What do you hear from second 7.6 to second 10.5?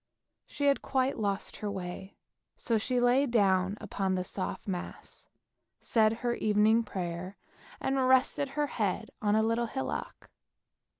and rested her head on a little hillock.